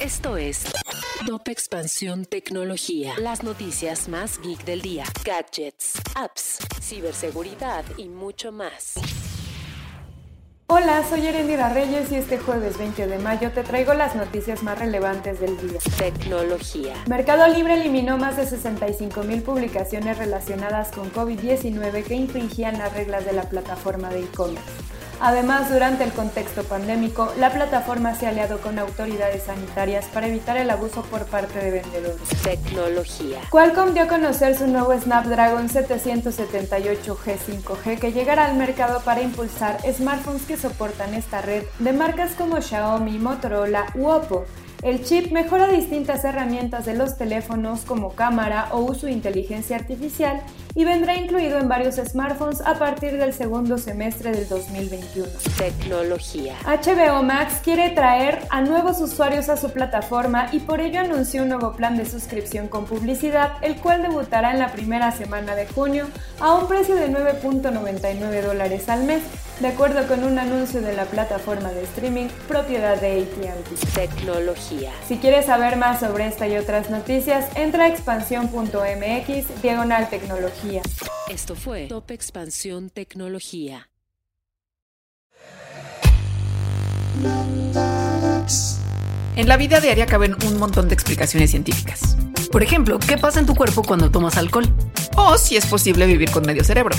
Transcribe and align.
Esto 0.00 0.36
es 0.36 0.64
Top 1.26 1.48
Expansión 1.48 2.26
Tecnología. 2.26 3.14
Las 3.18 3.42
noticias 3.42 4.08
más 4.08 4.40
geek 4.40 4.64
del 4.64 4.82
día. 4.82 5.04
Gadgets, 5.24 5.94
apps, 6.14 6.58
ciberseguridad 6.80 7.84
y 7.96 8.08
mucho 8.08 8.52
más. 8.52 8.94
Hola, 10.66 11.04
soy 11.08 11.26
Erendira 11.26 11.68
Reyes 11.68 12.10
y 12.10 12.16
este 12.16 12.38
jueves 12.38 12.78
20 12.78 13.06
de 13.06 13.18
mayo 13.18 13.52
te 13.52 13.62
traigo 13.62 13.94
las 13.94 14.14
noticias 14.16 14.62
más 14.62 14.78
relevantes 14.78 15.38
del 15.38 15.56
día. 15.58 15.78
Tecnología. 15.98 16.94
Mercado 17.06 17.46
Libre 17.48 17.74
eliminó 17.74 18.16
más 18.18 18.36
de 18.36 18.46
65 18.46 19.24
mil 19.24 19.42
publicaciones 19.42 20.18
relacionadas 20.18 20.90
con 20.90 21.12
COVID-19 21.12 22.04
que 22.04 22.14
infringían 22.14 22.78
las 22.78 22.92
reglas 22.92 23.24
de 23.24 23.34
la 23.34 23.48
plataforma 23.48 24.08
de 24.10 24.20
e-commerce. 24.20 24.93
Además, 25.20 25.70
durante 25.70 26.04
el 26.04 26.12
contexto 26.12 26.64
pandémico, 26.64 27.32
la 27.38 27.50
plataforma 27.50 28.14
se 28.14 28.26
ha 28.26 28.30
aliado 28.30 28.60
con 28.60 28.78
autoridades 28.78 29.44
sanitarias 29.44 30.06
para 30.06 30.26
evitar 30.26 30.56
el 30.56 30.70
abuso 30.70 31.02
por 31.02 31.26
parte 31.26 31.58
de 31.58 31.70
vendedores. 31.70 32.28
Tecnología. 32.42 33.40
Qualcomm 33.50 33.94
dio 33.94 34.04
a 34.04 34.08
conocer 34.08 34.56
su 34.56 34.66
nuevo 34.66 34.92
Snapdragon 34.98 35.68
778G 35.68 37.36
5G 37.38 37.98
que 37.98 38.12
llegará 38.12 38.46
al 38.46 38.56
mercado 38.56 39.00
para 39.00 39.22
impulsar 39.22 39.78
smartphones 39.92 40.42
que 40.42 40.56
soportan 40.56 41.14
esta 41.14 41.40
red 41.40 41.64
de 41.78 41.92
marcas 41.92 42.32
como 42.32 42.60
Xiaomi, 42.60 43.18
Motorola 43.18 43.86
u 43.94 44.08
Oppo. 44.08 44.44
El 44.82 45.02
chip 45.02 45.32
mejora 45.32 45.68
distintas 45.68 46.24
herramientas 46.24 46.84
de 46.84 46.92
los 46.92 47.16
teléfonos 47.16 47.80
como 47.86 48.14
cámara 48.14 48.68
o 48.70 48.80
uso 48.80 49.06
de 49.06 49.12
inteligencia 49.12 49.76
artificial 49.76 50.42
y 50.74 50.84
vendrá 50.84 51.14
incluido 51.16 51.58
en 51.58 51.68
varios 51.68 51.96
smartphones 51.96 52.60
a 52.60 52.74
partir 52.78 53.16
del 53.16 53.32
segundo 53.32 53.78
semestre 53.78 54.32
del 54.32 54.48
2021. 54.48 55.28
Tecnología. 55.56 56.56
HBO 56.64 57.22
Max 57.22 57.60
quiere 57.62 57.90
traer 57.90 58.40
a 58.50 58.60
nuevos 58.60 59.00
usuarios 59.00 59.48
a 59.48 59.56
su 59.56 59.70
plataforma 59.70 60.48
y 60.52 60.60
por 60.60 60.80
ello 60.80 61.00
anunció 61.00 61.42
un 61.42 61.50
nuevo 61.50 61.74
plan 61.74 61.96
de 61.96 62.06
suscripción 62.06 62.68
con 62.68 62.86
publicidad, 62.86 63.52
el 63.62 63.76
cual 63.76 64.02
debutará 64.02 64.50
en 64.52 64.58
la 64.58 64.72
primera 64.72 65.12
semana 65.12 65.54
de 65.54 65.66
junio 65.66 66.08
a 66.40 66.54
un 66.54 66.66
precio 66.66 66.96
de 66.96 67.08
9.99 67.08 68.42
dólares 68.42 68.88
al 68.88 69.04
mes, 69.04 69.22
de 69.60 69.68
acuerdo 69.68 70.06
con 70.08 70.24
un 70.24 70.38
anuncio 70.38 70.82
de 70.82 70.94
la 70.94 71.04
plataforma 71.04 71.70
de 71.70 71.84
streaming 71.84 72.26
propiedad 72.48 73.00
de 73.00 73.22
AT&T. 73.22 73.86
Tecnología. 73.94 74.90
Si 75.06 75.18
quieres 75.18 75.46
saber 75.46 75.76
más 75.76 76.00
sobre 76.00 76.26
esta 76.26 76.48
y 76.48 76.56
otras 76.56 76.90
noticias, 76.90 77.46
entra 77.54 77.84
a 77.84 77.88
expansión.mx 77.88 79.62
diagonal 79.62 80.08
tecnología. 80.08 80.63
Esto 81.28 81.54
fue 81.54 81.86
Top 81.88 82.10
Expansión 82.10 82.88
Tecnología. 82.88 83.90
En 89.36 89.48
la 89.48 89.56
vida 89.56 89.80
diaria 89.80 90.06
caben 90.06 90.36
un 90.46 90.58
montón 90.58 90.88
de 90.88 90.94
explicaciones 90.94 91.50
científicas. 91.50 92.16
Por 92.50 92.62
ejemplo, 92.62 92.98
¿qué 92.98 93.18
pasa 93.18 93.40
en 93.40 93.46
tu 93.46 93.54
cuerpo 93.54 93.82
cuando 93.82 94.10
tomas 94.10 94.36
alcohol? 94.38 94.64
O 95.16 95.36
si 95.36 95.56
es 95.56 95.66
posible 95.66 96.06
vivir 96.06 96.30
con 96.30 96.46
medio 96.46 96.64
cerebro. 96.64 96.96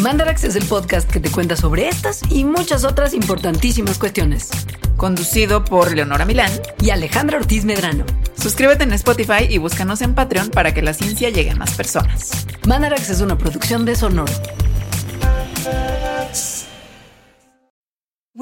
Mandarax 0.00 0.44
es 0.44 0.56
el 0.56 0.64
podcast 0.64 1.10
que 1.10 1.20
te 1.20 1.30
cuenta 1.30 1.56
sobre 1.56 1.88
estas 1.88 2.22
y 2.30 2.44
muchas 2.44 2.84
otras 2.84 3.12
importantísimas 3.12 3.98
cuestiones. 3.98 4.50
Conducido 4.96 5.64
por 5.64 5.94
Leonora 5.94 6.24
Milán. 6.24 6.50
Y 6.80 6.90
Alejandra 6.90 7.38
Ortiz 7.38 7.64
Medrano. 7.64 8.04
Suscríbete 8.44 8.84
en 8.84 8.92
Spotify 8.92 9.46
y 9.48 9.56
búscanos 9.56 10.02
en 10.02 10.14
Patreon 10.14 10.50
para 10.50 10.74
que 10.74 10.82
la 10.82 10.92
ciencia 10.92 11.30
llegue 11.30 11.52
a 11.52 11.54
más 11.54 11.72
personas. 11.72 12.46
Mandarax 12.66 13.08
es 13.08 13.22
una 13.22 13.38
producción 13.38 13.86
de 13.86 13.96
Sonoro. 13.96 14.30